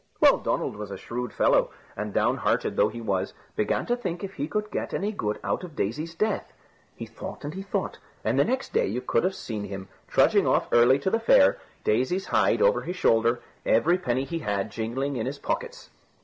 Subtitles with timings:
[0.19, 4.33] Well, Donald was a shrewd fellow, and downhearted though he was, began to think if
[4.33, 6.53] he could get any good out of Daisy's death.
[6.95, 10.47] He thought and he thought, and the next day you could have seen him trudging
[10.47, 15.17] off early to the fair, Daisy's hide over his shoulder, every penny he had jingling
[15.17, 15.91] in his pockets.